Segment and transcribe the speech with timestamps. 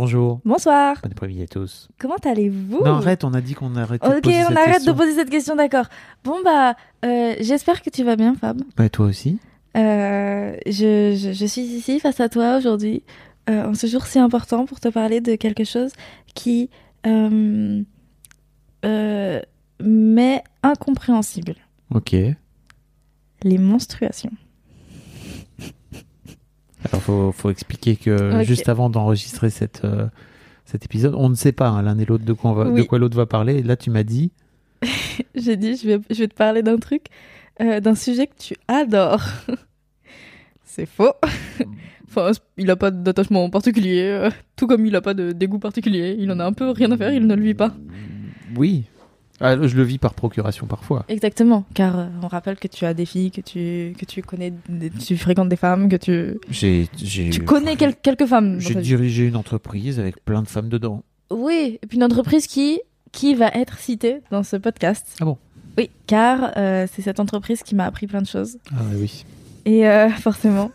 [0.00, 0.40] Bonjour.
[0.46, 0.96] Bonsoir.
[1.02, 1.88] Bon après-midi à tous.
[1.98, 2.78] Comment allez-vous?
[2.82, 4.92] Non, arrête, on a dit qu'on arrêtait de Ok, poser on cette arrête question.
[4.94, 5.84] de poser cette question, d'accord.
[6.24, 8.62] Bon bah, euh, j'espère que tu vas bien, Fab.
[8.78, 9.38] Bah, toi aussi.
[9.76, 13.02] Euh, je, je, je suis ici face à toi aujourd'hui,
[13.50, 15.92] euh, en ce jour si important pour te parler de quelque chose
[16.34, 16.70] qui
[17.06, 17.82] euh,
[18.86, 19.40] euh,
[19.82, 21.56] m'est incompréhensible.
[21.94, 22.16] Ok.
[23.42, 24.32] Les menstruations.
[26.88, 30.06] Alors, faut, faut expliquer que juste avant d'enregistrer cette, euh,
[30.64, 32.70] cet épisode, on ne sait pas hein, l'un et l'autre de quoi, on va- de
[32.70, 32.86] Oui.
[32.86, 33.56] quoi l'autre va parler.
[33.58, 34.30] Et là, tu m'as dit.
[35.34, 37.06] J'ai dit, je vais, je vais te parler d'un truc,
[37.60, 39.26] euh, d'un sujet que tu adores.
[40.64, 41.12] C'est faux.
[42.08, 46.16] enfin, il a pas d'attachement particulier, euh, tout comme il a pas de dégoût particulier.
[46.18, 47.74] Il en a un peu rien à faire, il ne le vit pas.
[48.56, 48.84] Oui.
[49.40, 51.04] Ah, je le vis par procuration parfois.
[51.08, 54.52] Exactement, car euh, on rappelle que tu as des filles, que tu, que tu connais,
[54.68, 58.60] des- tu fréquentes des femmes, que tu, J'ai, j'ai, tu connais quel- quelques femmes.
[58.60, 61.02] J'ai dirigé une entreprise avec plein de femmes dedans.
[61.30, 62.80] Oui, et puis une entreprise qui,
[63.12, 65.16] qui va être citée dans ce podcast.
[65.20, 65.38] Ah bon?
[65.78, 68.58] Oui, car euh, c'est cette entreprise qui m'a appris plein de choses.
[68.72, 69.24] Ah oui.
[69.66, 70.70] Et euh, forcément,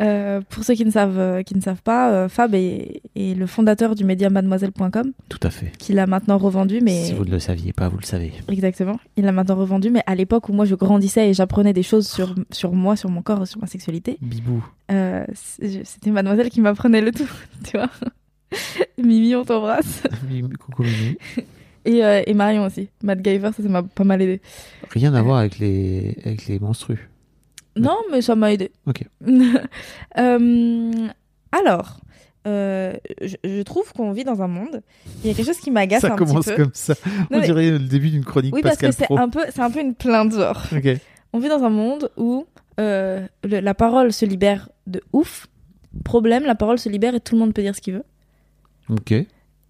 [0.00, 3.36] euh, pour ceux qui ne savent, euh, qui ne savent pas, euh, Fab est, est
[3.36, 5.72] le fondateur du média mademoiselle.com, Tout à fait.
[5.78, 8.32] qu'il a maintenant revendu, mais Si vous ne le saviez pas, vous le savez.
[8.48, 11.82] exactement, il l'a maintenant revendu, mais à l'époque où moi je grandissais et j'apprenais des
[11.82, 14.64] choses sur, sur moi, sur mon corps, sur ma sexualité, Bibou.
[14.92, 17.30] euh, c'était mademoiselle qui m'apprenait le tout,
[17.64, 17.90] tu vois.
[18.98, 20.02] Mimi, on t'embrasse.
[20.60, 21.16] Coucou Mimi.
[21.84, 22.88] Et, euh, et Marion aussi.
[23.02, 24.40] Matt Giver, ça ça m'a pas mal aidé.
[24.90, 27.08] Rien à voir avec les, avec les menstrues.
[27.76, 28.70] Non, mais ça m'a aidé.
[28.86, 29.04] Ok.
[30.18, 30.90] Euh,
[31.52, 32.00] alors,
[32.46, 34.82] euh, je, je trouve qu'on vit dans un monde.
[35.22, 36.62] Il y a quelque chose qui m'agace Ça un commence petit peu.
[36.64, 36.94] comme ça.
[37.06, 39.40] Non, On mais- dirait le début d'une chronique Oui, parce que Pascal c'est un peu,
[39.50, 40.62] c'est un peu une plainte genre.
[40.74, 40.88] Ok.
[41.32, 42.46] On vit dans un monde où
[42.80, 45.46] euh, le- la parole se libère de ouf.
[46.04, 48.04] Problème, la parole se libère et tout le monde peut dire ce qu'il veut.
[48.88, 49.12] Ok.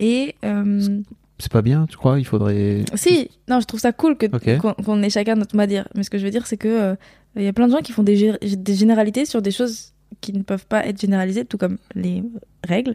[0.01, 1.01] Et euh,
[1.41, 2.19] C'est pas bien, tu crois?
[2.21, 2.85] Il faudrait.
[2.95, 5.89] si, non, je trouve ça cool qu'on qu'on ait chacun notre mot à dire.
[5.97, 6.95] Mais ce que je veux dire, c'est que euh,
[7.37, 9.93] il y a plein de gens qui font des, gé- des généralités sur des choses
[10.21, 12.23] qui ne peuvent pas être généralisées, tout comme les
[12.67, 12.95] règles.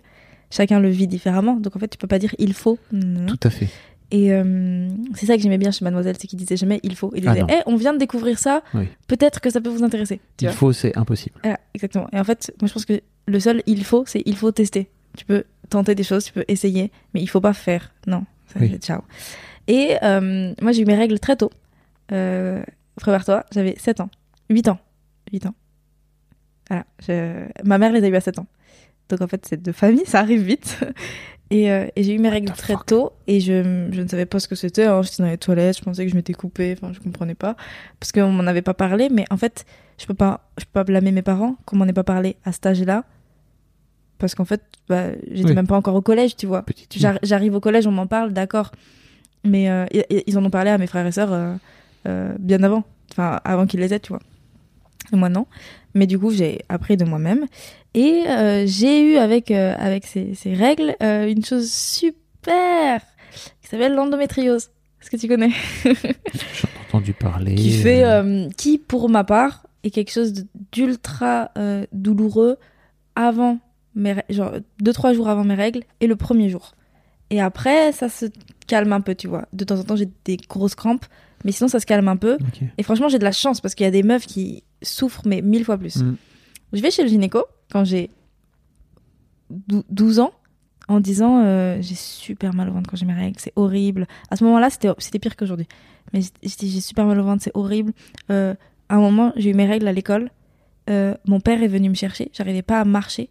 [0.52, 2.78] Chacun le vit différemment, donc en fait, tu peux pas dire il faut.
[2.92, 3.26] Non.
[3.26, 3.68] Tout à fait.
[4.12, 7.12] Et euh, c'est ça que j'aimais bien chez Mademoiselle, c'est qu'il disait jamais il faut.
[7.16, 7.46] Il Ah disait.
[7.50, 8.86] Eh, on vient de découvrir ça, Oui.
[9.08, 10.22] peut-être que ça peut vous intéresser.
[10.38, 11.36] Tu Il vois faut, c'est impossible.
[11.42, 12.08] Voilà, exactement.
[12.14, 14.90] Et en fait, moi je pense que le seul il faut, c'est il faut tester.
[15.18, 17.92] Tu peux tenter des choses, tu peux essayer, mais il faut pas faire.
[18.06, 18.24] Non,
[18.60, 18.78] Oui.
[18.80, 19.02] ciao.
[19.68, 21.52] Et euh, moi j'ai eu mes règles très tôt.
[22.12, 22.64] Euh,
[22.97, 24.09] Prépare-toi, j'avais 7 ans.
[24.50, 24.80] 8 ans.
[25.34, 25.56] 8 ans.
[26.70, 26.86] Voilà.
[27.06, 28.47] je- Ma mère les a eu à 7 ans.
[29.09, 30.80] Donc en fait, c'est de famille, ça arrive vite.
[31.52, 32.88] Et, euh, et j'ai eu mes règles très fuck?
[32.88, 34.86] tôt et je, je ne savais pas ce que c'était.
[34.86, 35.03] hein.
[35.03, 37.56] J'étais dans les toilettes, je pensais que je m'étais coupée, enfin je comprenais pas.
[38.00, 39.64] Parce qu'on m'en avait pas parlé, mais en fait,
[40.00, 42.52] je peux pas, je peux pas blâmer mes parents qu'on m'en ait pas parlé à
[42.52, 43.03] cet âge-là.
[44.17, 45.56] Parce qu'en fait, bah, j'étais Oui.
[45.56, 46.64] même pas encore au collège, tu vois.
[47.23, 48.72] J'arrive au collège, on m'en parle, d'accord.
[49.44, 49.85] Mais euh,
[50.28, 51.53] ils en ont parlé à mes frères et sœurs euh,
[52.08, 52.84] euh, bien avant.
[53.12, 54.22] Enfin, avant qu'ils les aient, tu vois.
[55.14, 55.46] Et moi, non.
[55.94, 57.46] Mais du coup, j'ai appris de moi-même.
[57.94, 58.23] Et
[58.66, 63.02] j'ai eu avec, avec ces, ces règles une chose super
[63.62, 64.70] qui s'appelle l'endométriose.
[65.02, 65.52] Est-ce que tu connais?
[65.84, 67.53] J'ai entendu parler.
[67.56, 68.03] Qui fait,
[68.58, 71.52] qui pour ma part est quelque chose d'ultra
[71.94, 72.58] douloureux
[73.16, 73.59] avant
[73.96, 74.52] mes, genre
[74.82, 76.74] deux trois jours avant mes règles et le premier jour.
[77.32, 78.26] Et après, ça se
[78.68, 79.46] calme un peu, tu vois.
[79.53, 81.06] De temps en temps, j'ai des grosses crampes,
[81.44, 82.38] mais sinon, ça se calme un peu.
[82.78, 85.42] Et franchement, j'ai de la chance parce qu'il y a des meufs qui souffrent, mais
[85.42, 85.97] mille fois plus.
[85.97, 86.16] Mm.
[86.74, 88.09] Je vais chez le gynéco quand j'ai
[89.50, 90.32] dou- 12 ans
[90.88, 94.08] en disant euh, j'ai super mal au ventre quand j'ai mes règles, c'est horrible.
[94.30, 95.68] À ce moment-là, c'était pire qu'aujourd'hui.
[96.14, 97.91] Mais dit j'ai super mal au ventre, c'est horrible.
[98.30, 98.53] Euh,
[98.90, 100.30] à un moment, j'ai eu mes règles à l'école.
[100.90, 103.30] Euh, mon père est venu me chercher, j'arrivais pas à marcher.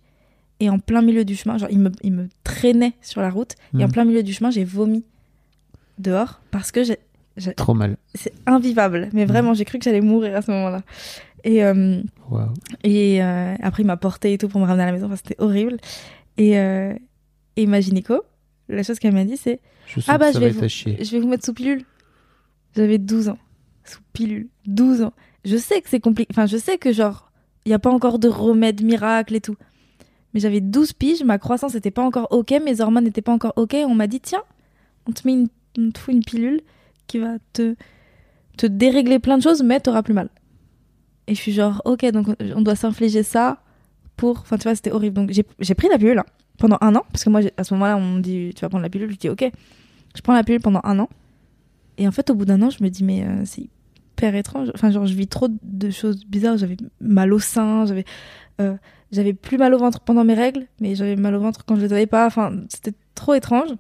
[0.65, 3.53] Et en plein milieu du chemin, genre il me, il me traînait sur la route.
[3.79, 3.93] Et en Mm.
[3.93, 5.05] plein milieu du chemin, j'ai vomi
[5.99, 6.99] dehors parce que j'ai-
[7.57, 7.97] Trop mal.
[8.15, 9.09] c'est invivable.
[9.13, 10.81] Mais vraiment, j'ai cru que j'allais mourir à ce moment-là.
[11.43, 12.01] Et, euh,
[12.85, 15.07] et euh, après, il m'a porté et tout pour me ramener à la maison.
[15.07, 15.77] Enfin, c'était horrible.
[16.39, 16.95] Et, euh,
[17.57, 18.23] et ma gynéco,
[18.69, 19.61] la chose qu'elle m'a dit, c'est
[20.09, 20.61] Ah bah, je va vais vous-.
[20.69, 21.85] Je vais vous mettre sous pilule.
[22.77, 23.39] J'avais 12 ans.
[23.85, 24.49] Sous pilule.
[24.67, 25.13] 12 ans.
[25.45, 26.29] Je sais que c'est compliqué.
[26.33, 27.31] Enfin, je sais que, genre,
[27.67, 29.57] il n'y a pas encore de remède miracle et tout.
[30.35, 33.53] Mais j'avais 12 piges, ma croissance n'était pas encore OK, mes hormones n'étaient pas encore
[33.57, 33.75] OK.
[33.87, 34.43] On m'a dit Tiens,
[35.09, 35.49] on te met une,
[35.79, 36.61] on te fout une pilule
[37.07, 37.77] qui va te,
[38.57, 40.29] te dérégler plein de choses, mais t'auras plus mal.
[41.27, 43.63] Et je suis genre Ok, donc on doit s'infliger ça
[44.17, 44.41] pour.
[44.41, 45.15] Enfin, tu vois, c'était horrible.
[45.15, 46.25] Donc j'ai pris la pilule hein,
[46.59, 48.83] pendant un an, parce que moi, à ce moment-là, on me dit Tu vas prendre
[48.83, 49.11] la pilule.
[49.13, 49.49] Je dis Ok.
[50.17, 51.09] Je prends la pilule pendant un an.
[51.97, 53.69] Et en fait, au bout d'un an, je me dis Mais euh, c'est
[54.17, 54.71] hyper étrange.
[54.75, 56.57] Enfin, genre, je vis trop de choses bizarres.
[56.57, 58.05] J'avais mal au sein, j'avais.
[58.61, 58.77] euh,
[59.13, 61.83] j'avais plus mal au ventre pendant mes règles, mais j'avais mal au ventre quand je
[61.83, 62.27] les avais pas.
[62.27, 63.71] Enfin, c'était trop étrange.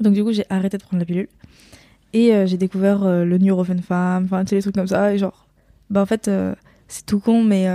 [0.00, 1.28] Donc du coup, j'ai arrêté de prendre la pilule.
[2.12, 5.14] Et euh, j'ai découvert euh, le Nurofen Femme, enfin, tu les trucs comme ça.
[5.14, 5.46] Et genre,
[5.90, 6.54] bah en fait, euh,
[6.88, 7.66] c'est tout con, mais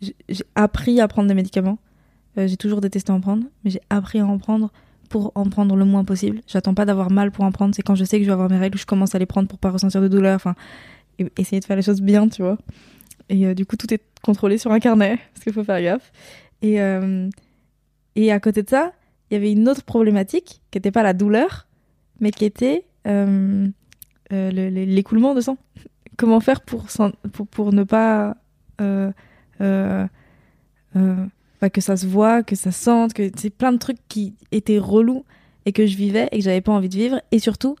[0.00, 1.78] j'ai appris à prendre des médicaments.
[2.36, 4.70] J'ai toujours détesté en prendre, mais j'ai appris à en prendre
[5.08, 6.40] pour en prendre le moins possible.
[6.46, 7.74] J'attends pas d'avoir mal pour en prendre.
[7.74, 9.48] C'est quand je sais que je vais avoir mes règles je commence à les prendre
[9.48, 10.36] pour pas ressentir de douleur.
[10.36, 10.54] Enfin,
[11.38, 12.58] essayer de faire les choses bien, tu vois.
[13.28, 16.12] Et euh, du coup, tout est contrôlé sur un carnet, parce qu'il faut faire gaffe.
[16.62, 17.28] Et, euh,
[18.14, 18.92] et à côté de ça,
[19.30, 21.66] il y avait une autre problématique, qui n'était pas la douleur,
[22.20, 23.66] mais qui était euh,
[24.30, 25.58] le- le- l'écoulement de sang.
[26.16, 26.86] Comment faire pour,
[27.32, 28.36] pour, pour ne pas...
[31.60, 34.78] bah, que ça se voit, que ça sente, que c'est plein de trucs qui étaient
[34.78, 35.24] relous
[35.64, 37.20] et que je vivais et que j'avais pas envie de vivre.
[37.32, 37.76] Et surtout,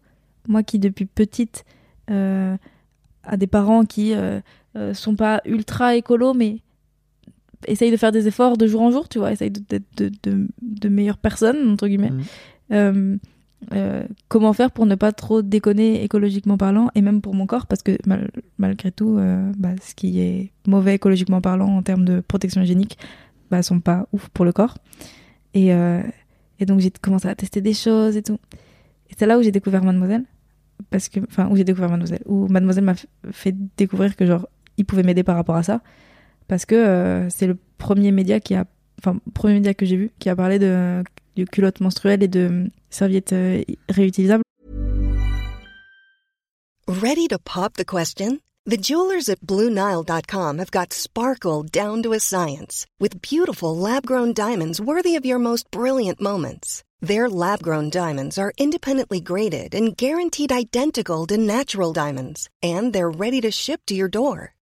[0.48, 1.64] moi qui depuis petite
[2.08, 4.14] a des parents qui
[4.76, 6.58] euh, sont pas ultra écolos, mais
[7.66, 10.46] essayent de faire des efforts de jour en jour, tu vois, essayent d'être de, de,
[10.62, 12.10] de meilleures personnes, entre guillemets.
[12.10, 12.22] Mhm.
[12.72, 13.16] Euh,
[13.72, 17.66] euh, comment faire pour ne pas trop déconner écologiquement parlant et même pour mon corps?
[17.66, 22.04] Parce que mal- malgré tout euh, bah, ce qui est mauvais écologiquement parlant en termes
[22.04, 22.98] de protection hygiénique
[23.50, 24.76] bah, sont pas ouf pour le corps
[25.54, 26.02] et, euh,
[26.60, 28.38] et donc j'ai commencé à tester des choses et tout
[29.08, 30.24] et c'est là où j'ai découvert Mademoiselle
[30.90, 32.94] parce que enfin où j'ai découvert Mademoiselle où Mademoiselle m'a
[33.32, 34.46] fait découvrir que genre
[34.76, 35.80] il pouvait m'aider par rapport à ça
[36.48, 38.64] parce que euh, c'est le premier média qui a
[39.00, 41.02] enfin premier que j'ai vu qui a parlé de,
[41.36, 44.42] de culottes menstruelles et de serviettes euh, réutilisables
[46.88, 48.40] Ready to pop the question?
[48.64, 54.32] The jewelers at BlueNile.com have got sparkle down to a science with beautiful lab grown
[54.32, 56.82] diamonds worthy of your most brilliant moments.
[57.00, 63.10] Their lab grown diamonds are independently graded and guaranteed identical to natural diamonds, and they're
[63.10, 64.55] ready to ship to your door.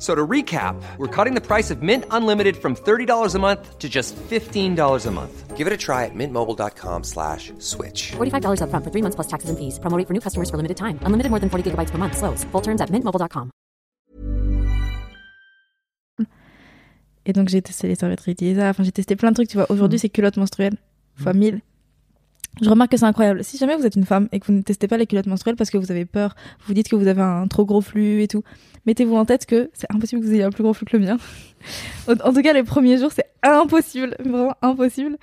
[0.00, 3.78] F- So to recap, we're cutting the price of Mint Unlimited from $30 a month
[3.78, 5.56] to just $15 a month.
[5.58, 8.12] Give it a try at mintmobile.com slash switch.
[8.16, 9.78] $45 upfront for three months plus taxes and fees.
[9.78, 10.98] Promo rate for new customers for limited time.
[11.04, 12.16] Unlimited more than 40 gigabytes per month.
[12.16, 12.44] Slows.
[12.52, 13.50] Full terms at mintmobile.com.
[17.26, 19.70] et donc j'ai testé les serviettes réutilisables enfin j'ai testé plein de trucs tu vois
[19.70, 20.00] aujourd'hui Mhm.
[20.00, 20.76] c'est culottes menstruelles
[21.16, 21.60] fois 1000
[22.60, 23.42] je remarque que c'est incroyable.
[23.44, 25.56] Si jamais vous êtes une femme et que vous ne testez pas les culottes menstruelles
[25.56, 28.22] parce que vous avez peur vous vous dites que vous avez un trop gros flux
[28.22, 28.42] et tout
[28.86, 31.04] mettez-vous en tête que c'est impossible que vous ayez un plus gros flux que le
[31.04, 31.16] mien.
[32.08, 35.16] En tout cas les premiers jours c'est impossible vraiment impossible.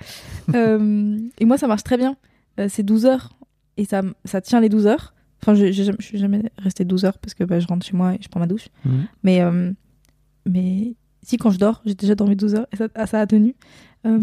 [0.54, 2.16] Euh, et moi ça marche très bien.
[2.58, 3.30] Euh, c'est 12 heures
[3.76, 5.14] et ça, ça tient les 12 heures.
[5.42, 7.96] Enfin je, je, je suis jamais restée 12 heures parce que bah, je rentre chez
[7.96, 8.68] moi et je prends ma douche.
[8.84, 9.06] Mhm.
[9.22, 9.72] mais, euh,
[10.46, 13.54] mais Si, quand je dors, j'ai déjà dormi 12 heures et ça, ah, a tenu.
[14.06, 14.18] Euh,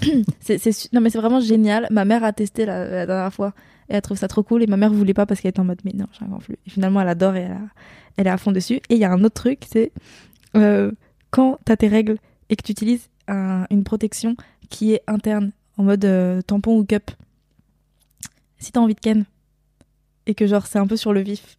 [0.40, 0.58] c'est,
[0.92, 1.86] non, mais c'est vraiment génial.
[1.90, 3.54] Ma mère a testé la, dernière fois
[3.88, 4.62] et elle trouve ça trop cool.
[4.62, 6.56] Et ma mère voulait pas parce qu'elle était en mode, mais non, j'en plus.
[6.66, 8.76] Et finalement, elle adore et elle, a- est à fond dessus.
[8.88, 9.92] Et il y a un autre truc, c'est
[10.56, 10.92] euh,
[11.30, 14.36] quand t'as tes règles et que tu utilises un- une protection
[14.70, 17.10] qui est interne, en mode euh, tampon ou cup.
[18.58, 19.24] Si t'as envie de ken
[20.26, 21.58] et que genre c'est un peu sur le vif,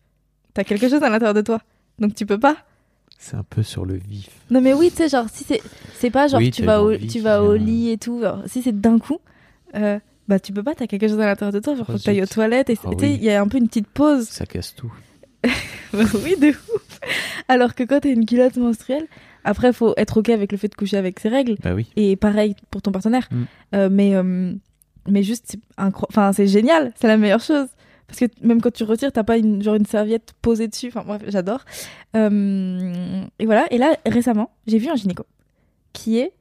[0.54, 1.62] t'as quelque chose à l'intérieur de toi.
[2.00, 2.58] Donc tu peux pas.
[3.18, 4.30] C'est un peu sur le vif.
[4.52, 5.62] Non mais oui, tu sais, genre si c'est
[6.00, 8.62] c'est pas genre Oui, tu vas au tu vas au lit et tout, genre, si
[8.62, 9.20] c'est d'un coup,
[9.76, 12.04] euh, bah tu peux pas, t'as quelque chose à l'intérieur de toi, genre faut que
[12.04, 13.16] t'ailles aux toilettes et Ah tu sais, oui.
[13.20, 14.28] il y a un peu une petite pause.
[14.28, 14.92] Ça casse tout.
[15.94, 17.00] Bah oui, de ouf.
[17.48, 19.06] Alors que quand t'as une culotte menstruelle,
[19.44, 21.88] après faut être ok avec le fait de coucher avec ses règles Bah oui.
[21.96, 23.28] et pareil pour ton partenaire.
[23.32, 23.44] Mm.
[23.76, 24.54] Euh, mais euh,
[25.08, 27.68] mais juste c'est incro- enfin c'est génial, c'est la meilleure chose
[28.08, 30.88] parce que même quand tu retires, t'as pas une genre une serviette posée dessus.
[30.90, 31.62] Enfin bref, j'adore.
[32.16, 33.66] Euh, et voilà.
[33.72, 35.26] Et là récemment, j'ai vu un gynéco
[35.94, 36.32] qui est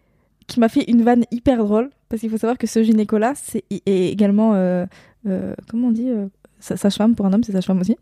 [0.46, 3.32] qui m'a fait une vanne hyper drôle parce qu'il faut savoir que ce gynéco là
[3.34, 4.84] c'est est également euh,
[5.26, 6.10] euh, comment on dit
[6.60, 7.96] sa- sage-femme pour un homme, c'est sage-femme aussi?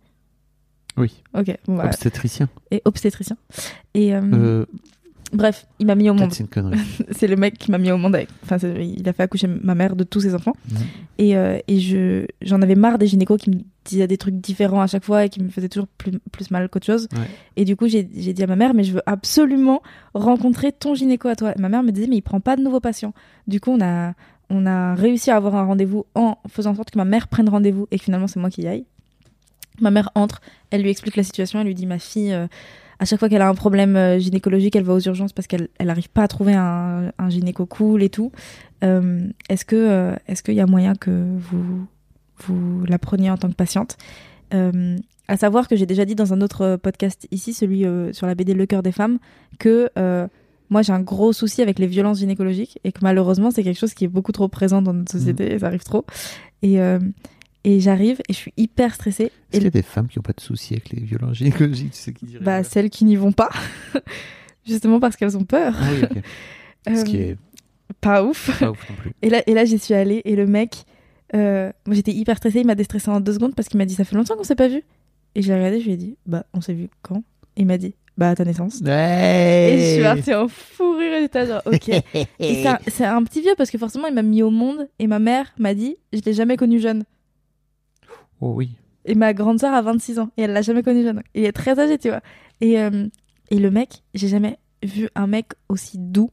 [0.97, 1.23] Oui.
[1.35, 1.89] Ok, bon, voilà.
[1.91, 2.49] Obstétricien.
[2.71, 3.37] et obstétricien.
[3.95, 4.13] Et
[5.33, 6.33] bref, il m'a mis au monde.
[6.33, 6.79] c'est une connerie.
[7.11, 8.29] c'est le mec qui m'a mis au monde avec.
[8.43, 10.55] Enfin, il a fait accoucher ma mère de tous ses enfants.
[10.71, 10.79] Mhm.
[11.19, 14.83] Et, euh, et je, j'en avais marre des gynécos qui me disaient des trucs différents
[14.83, 17.09] à chaque fois et qui me faisaient toujours plus, plus mal qu'autre chose.
[17.13, 17.27] Ouais.
[17.57, 19.83] Et du coup, j'ai, j'ai dit à ma mère, mais je veux absolument
[20.15, 21.53] rencontrer ton gynéco à toi.
[21.57, 23.15] Et ma mère me disait, mais il prend pas de nouveaux patients.
[23.47, 24.15] Du coup, on a,
[24.51, 27.49] on a réussi à avoir un rendez-vous en faisant en sorte que ma mère prenne
[27.49, 28.85] rendez-vous et que finalement, c'est moi qui y aille.
[29.81, 32.47] Ma mère entre, elle lui explique la situation, elle lui dit, ma fille, euh,
[33.03, 35.67] à chaque fois qu'elle a un problème euh, gynécologique, elle va aux urgences parce qu'elle
[35.81, 38.31] elle arrive pas à trouver un, un gynéco cool et tout.
[38.85, 41.85] Euh, est-ce que euh, est-ce qu'il y a moyen que vous
[42.45, 43.97] vous la preniez en tant que patiente?
[44.55, 48.29] Euh, À savoir que j'ai déjà dit dans un autre podcast ici, celui euh, sur
[48.29, 49.19] la BD Le cœur des femmes,
[49.59, 49.91] que
[50.71, 53.95] moi j'ai un gros souci avec les violences gynécologiques et que malheureusement c'est quelque chose
[53.95, 56.05] qui est beaucoup trop présent dans notre société et ça arrive trop.
[56.63, 56.79] Et
[57.65, 59.25] et j'arrive et je suis hyper stressée.
[59.53, 61.93] Est-ce qu'il y a des femmes qui n'ont pas de soucis avec les violences gynécologiques
[61.93, 63.51] Tu sais qui dirait bah, celles qui n'y vont pas,
[64.67, 65.75] justement parce qu'elles ont peur.
[65.79, 66.23] Ah oui, ok.
[66.97, 67.37] Ce qui Euh, est
[68.01, 68.59] Pas ouf.
[68.59, 69.13] pas ouf non plus.
[69.23, 70.85] Et là, et là j'y suis allée et le mec,
[71.35, 73.95] euh, moi j'étais hyper stressée, il m'a déstressée en deux secondes parce qu'il m'a dit
[73.95, 74.83] ça fait longtemps qu'on s'est pas vu.
[75.35, 77.19] Et j'ai regardé, je lui ai dit bah on s'est vu quand?
[77.57, 78.81] Et il m'a dit bah à ta naissance.
[78.85, 81.89] Et je suis partie en fou rire et j'étais genre ok.
[81.89, 85.07] et c'est un, un petit vieux parce que forcément il m'a mis au monde et
[85.07, 87.05] ma mère m'a dit je l'ai jamais connu jeune.
[88.43, 88.77] Oh oui.
[89.05, 91.23] Et ma grande sœur a 26 ans et elle l'a jamais connu jeune.
[91.35, 92.21] Il est très âgé, tu vois.
[92.61, 93.07] Et, euh,
[93.51, 96.31] et le mec, j'ai jamais vu un mec aussi doux.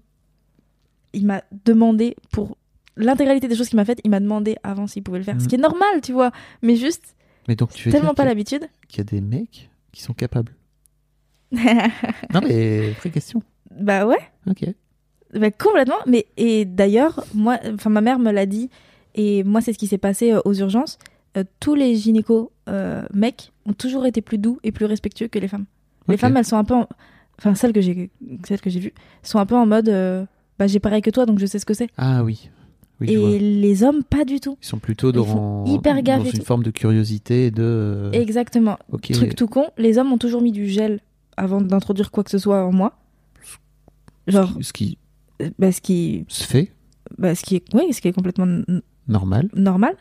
[1.14, 2.58] Il m'a demandé pour
[2.98, 5.40] l'intégralité des choses qu'il m'a faites, il m'a demandé avant s'il pouvait le faire.
[5.40, 6.32] Ce qui est normal, tu vois.
[6.64, 7.16] Mais juste,
[7.48, 8.68] Mais donc tu tellement pas l'habitude.
[8.88, 10.54] qu'il y a des mecs qui sont capables
[11.52, 13.42] Non mais vraie question.
[13.72, 14.20] bah ouais.
[14.48, 14.66] Ok.
[15.34, 15.96] Bah, complètement.
[16.08, 18.70] Mais et d'ailleurs, moi, enfin ma mère me l'a dit
[19.16, 20.98] et moi c'est ce qui s'est passé euh, aux urgences.
[21.38, 25.38] Euh, tous les gynécos euh, mecs ont toujours été plus doux et plus respectueux que
[25.40, 25.66] les femmes.
[26.08, 26.88] Les femmes, elles sont un peu, en-
[27.38, 28.10] enfin celles que j'ai,
[28.48, 30.26] celles que j'ai vues, sont un peu en mode, euh,
[30.58, 31.90] bah j'ai pareil que toi donc je sais ce que c'est.
[31.98, 32.50] Ah oui.
[33.00, 34.58] Oui, et les hommes pas du tout.
[34.62, 36.46] Ils sont plutôt dans, hyper gaffe dans une tout.
[36.46, 38.10] forme de curiosité et de.
[38.12, 38.78] Exactement.
[38.92, 39.12] Ok.
[39.12, 41.00] Truc tout con, les hommes ont toujours mis du gel
[41.38, 42.98] avant d'introduire quoi que ce soit en moi.
[44.28, 44.98] Genre, Ce qui
[45.42, 46.72] euh, bah, ce qui, se fait
[47.18, 48.46] bah, ce qui est, oui, ce qui est complètement
[49.08, 49.50] normal.
[49.56, 49.96] normal.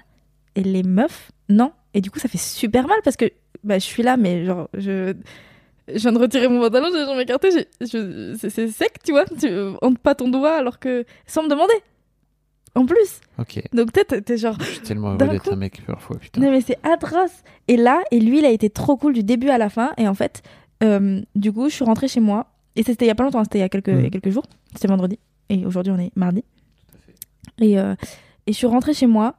[0.55, 1.73] Et les meufs, non.
[1.95, 3.27] Et du coup, ça fait super mal parce que
[3.65, 5.15] bah, je suis là, mais genre, je,
[5.89, 7.51] je viens de retirer mon pantalon, j'ai jambes écartées,
[7.81, 9.25] c'est sec, tu vois.
[9.27, 9.49] Tu
[9.83, 11.05] rentres pas ton doigt alors que.
[11.27, 11.75] sans me demander.
[12.75, 13.21] En plus.
[13.39, 13.61] Ok.
[13.73, 14.57] Donc, t'es- t'es genre.
[14.61, 16.17] Je suis tellement heureux d'être coup- un mec parfois.
[16.19, 16.41] Putain.
[16.41, 17.43] Non, mais c'est atroce.
[17.67, 19.93] Et là, et lui, il a été trop cool du début à la fin.
[19.97, 20.43] Et en fait,
[20.85, 22.47] euh, du coup, je suis rentrée chez moi.
[22.77, 24.11] Et c'était il y a pas longtemps, c'était il y a quelques, il y a
[24.11, 24.45] quelques jours.
[24.75, 25.19] C'était vendredi.
[25.49, 26.45] Et aujourd'hui, on est mardi.
[27.61, 27.95] Et, euh,
[28.47, 29.35] et je suis rentrée chez moi.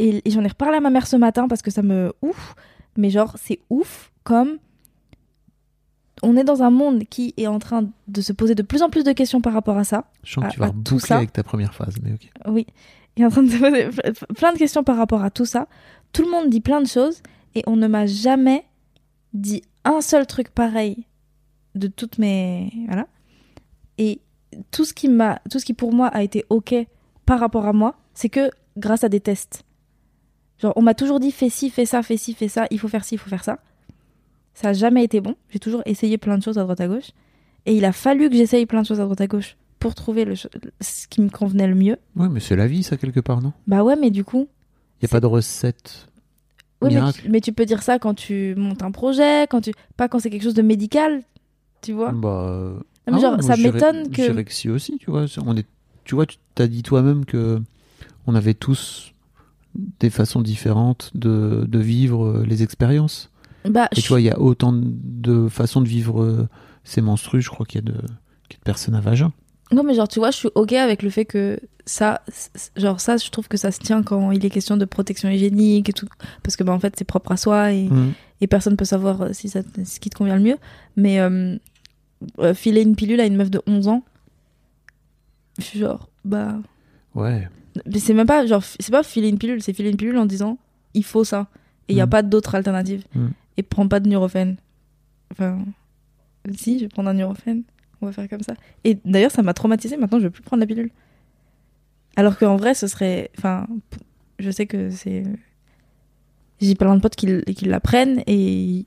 [0.00, 2.54] Et, et j'en ai reparlé à ma mère ce matin parce que ça me ouf.
[2.96, 4.58] Mais genre, c'est ouf comme.
[6.22, 8.90] On est dans un monde qui est en train de se poser de plus en
[8.90, 10.04] plus de questions par rapport à ça.
[10.22, 11.16] Je sens que à- tu vas boucler ça.
[11.16, 12.30] avec ta première phrase, mais ok.
[12.48, 12.66] Oui,
[13.16, 15.46] il est en train de se poser ple- plein de questions par rapport à tout
[15.46, 15.66] ça.
[16.12, 17.22] Tout le monde dit plein de choses
[17.54, 18.64] et on ne m'a jamais
[19.32, 21.06] dit un seul truc pareil
[21.74, 23.06] de toutes mes voilà.
[23.96, 24.20] Et
[24.72, 26.74] tout ce qui m'a tout ce qui pour moi a été OK
[27.24, 29.62] par rapport à moi, c'est que grâce à des tests.
[30.60, 32.88] Genre on m'a toujours dit fais ci, fais ça, fais ci, fais ça, il faut
[32.88, 33.58] faire ci, il faut faire ça.
[34.54, 35.34] Ça a jamais été bon.
[35.50, 37.10] J'ai toujours essayé plein de choses à droite à gauche
[37.66, 40.24] et il a fallu que j'essaye plein de choses à droite à gauche pour trouver
[40.26, 41.96] le, ce qui me convenait le mieux.
[42.16, 43.52] Ouais, mais c'est la vie, ça, quelque part, non?
[43.66, 44.48] Bah ouais, mais du coup.
[45.00, 46.08] Il n'y a pas de recette.
[46.82, 49.72] Oui, mais tu, mais tu peux dire ça quand tu montes un projet, quand tu
[49.96, 51.22] pas quand c'est quelque chose de médical,
[51.82, 52.12] tu vois.
[52.12, 54.44] Bah, Non, mais Ah genre, ouais, ça m'étonne que.
[54.50, 55.24] si aussi, tu vois.
[55.44, 55.66] On est,
[56.04, 57.60] tu vois, tu t'as dit toi-même que
[58.26, 59.12] on avait tous
[59.74, 63.30] des façons différentes de, de vivre euh, les expériences.
[63.68, 66.48] Bah, Et je- tu vois, il y a autant de façons de vivre euh,
[66.84, 67.98] ces menstrues, je crois qu'il y a de,
[68.48, 69.32] qu'il y a de personnes à vagin.
[69.72, 72.22] Non, mais genre, tu vois, je suis OK avec le fait que ça,
[72.76, 75.88] genre, ça, je trouve que ça se tient quand il est question de protection hygiénique
[75.88, 76.08] et tout.
[76.42, 78.12] Parce que, bah, en fait, c'est propre à soi et, Mm.
[78.40, 80.56] et personne peut savoir euh, si ça, ce qui te convient le mieux.
[80.96, 81.56] Mais euh,
[82.54, 84.02] filer une pilule à une meuf de 11 ans,
[85.58, 86.56] je suis genre, bah.
[87.14, 87.48] Ouais.
[87.86, 90.26] Mais c'est même pas, genre, c'est pas filer une pilule, c'est filer une pilule en
[90.26, 90.58] disant,
[90.94, 91.48] il faut ça.
[91.88, 92.10] Et il n'y a Mm.
[92.10, 93.04] pas d'autre alternative.
[93.14, 93.26] Mm.
[93.56, 94.56] Et prends pas de Nurofen.
[95.32, 95.58] Enfin,
[96.56, 97.62] si, je vais prendre un Nurofen.
[98.02, 98.54] On va faire comme ça.
[98.84, 99.96] Et d'ailleurs, ça m'a traumatisé.
[99.96, 100.90] Maintenant, je veux plus prendre la pilule.
[102.16, 103.30] Alors qu'en vrai, ce serait.
[103.38, 103.66] Enfin,
[104.38, 105.24] je sais que c'est.
[106.60, 108.84] J'ai plein de potes qui, qui la prennent et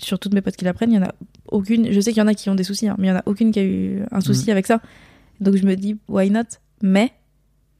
[0.00, 1.14] sur toutes mes potes qui la prennent, il y en a
[1.50, 1.90] aucune.
[1.92, 3.16] Je sais qu'il y en a qui ont des soucis, hein, mais il y en
[3.16, 4.80] a aucune qui a eu un souci avec ça.
[5.40, 6.42] Donc je me dis, why not?
[6.82, 7.12] Mais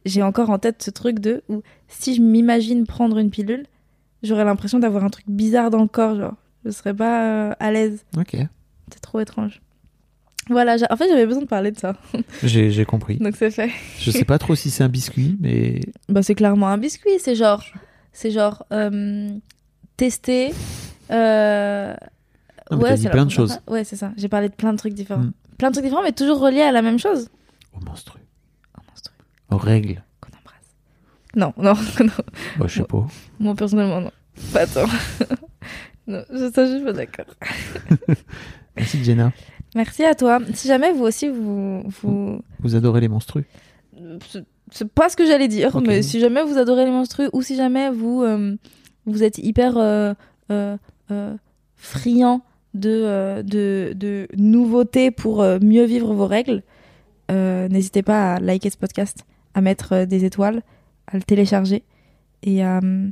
[0.08, 3.66] j'ai encore en tête ce truc de où si je m'imagine prendre une pilule,
[4.22, 6.34] j'aurais l'impression d'avoir un truc bizarre dans le corps, genre.
[6.64, 8.04] Je serais pas euh, à l'aise.
[8.16, 8.36] Ok.
[8.92, 9.60] C'est trop étrange.
[10.50, 11.94] Voilà, en fait, j'avais besoin de parler de ça.
[12.42, 13.16] J'ai, compris.
[13.18, 13.70] Donc c'est fait.
[14.00, 17.18] Je sais pas trop si c'est un biscuit, mais Bah, c'est clairement un biscuit.
[17.18, 17.64] C'est genre,
[18.12, 19.30] c'est genre euh,
[19.96, 20.52] tester.
[21.10, 21.94] Euh...
[22.70, 23.60] Non, dit c'est plein de choses.
[23.66, 24.12] Ouais, c'est ça.
[24.16, 25.20] J'ai parlé de plein de trucs différents.
[25.20, 25.32] Mm.
[25.58, 27.28] Plein de trucs différents, mais toujours reliés à la même chose.
[27.28, 28.20] menstrues, Oh, monstrueux.
[29.50, 30.02] Aux règles.
[30.20, 30.74] Qu'on embrasse.
[31.36, 31.74] Non, non,
[32.04, 32.24] non.
[32.58, 33.06] Bah, je sais pas.
[33.38, 34.10] Moi, personnellement, non.
[34.52, 34.86] Pas tant.
[36.06, 37.26] non, je, ça, je suis pas d'accord.
[38.76, 39.32] Merci Jenna.
[39.74, 40.38] Merci à toi.
[40.54, 41.82] Si jamais vous aussi, vous.
[42.02, 42.40] vous...
[42.60, 43.44] Vous adorez les menstrues
[44.22, 44.44] C'est-
[44.94, 47.90] pas ce que j'allais dire, mais si jamais vous adorez les menstrues ou si jamais
[47.90, 48.54] vous, euh,
[49.06, 50.12] vous êtes hyper euh,
[50.50, 50.76] euh,
[51.10, 51.34] euh,
[51.74, 52.42] friand
[52.74, 56.62] de, de, de nouveautés pour mieux vivre vos règles,
[57.30, 59.24] n'hésitez pas à liker ce podcast,
[59.54, 60.62] à mettre euh, des étoiles,
[61.06, 61.82] à le télécharger
[62.42, 62.78] et à.
[62.82, 63.08] euh,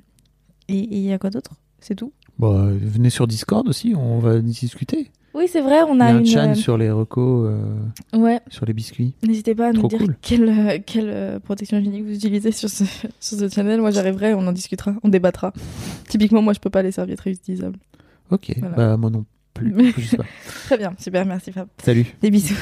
[0.68, 1.52] et il y a quoi d'autre?
[1.80, 2.12] C'est tout?
[2.38, 5.10] Bah, venez sur Discord aussi, on va discuter.
[5.34, 6.26] Oui, c'est vrai, on Il y a, un une.
[6.26, 9.14] chan euh, sur les recos, euh, Ouais, sur les biscuits.
[9.22, 10.16] N'hésitez pas à nous dire cool.
[10.22, 12.84] quelle, quelle protection hygiénique vous utilisez sur ce,
[13.20, 13.80] sur ce channel.
[13.80, 15.52] Moi, j'arriverai, on en discutera, on débattra.
[16.08, 17.78] Typiquement, moi, je peux pas les serviettes réutilisables.
[18.30, 18.74] Ok, Voilà.
[18.76, 19.72] bah moi non plus.
[20.64, 21.68] Très bien, super, merci Fab.
[21.82, 22.06] Salut.
[22.22, 22.56] Des bisous.